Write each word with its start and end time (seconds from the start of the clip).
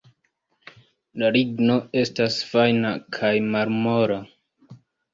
La 1.23 1.29
ligno 1.35 1.77
estas 2.03 2.41
fajna 2.55 2.97
kaj 3.21 3.33
malmola. 3.55 4.23